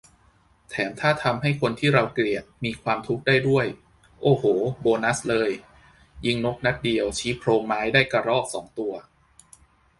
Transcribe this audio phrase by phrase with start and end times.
[0.69, 3.65] แถมถ้าทำให้คนที่เราเกลียดมีความทุกข์ได้ด้วย
[4.21, 4.45] โอ้โห
[4.81, 5.51] โบนัสเลย
[6.25, 8.93] ยิงนกนัดเดียวชี้โพรงไม้ได้กระรอกสองตัว